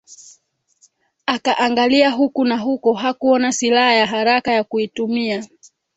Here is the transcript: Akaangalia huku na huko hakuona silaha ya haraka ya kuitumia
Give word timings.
Akaangalia 1.25 2.09
huku 2.09 2.45
na 2.45 2.57
huko 2.57 2.93
hakuona 2.93 3.51
silaha 3.51 3.93
ya 3.93 4.05
haraka 4.07 4.51
ya 4.51 4.63
kuitumia 4.63 5.45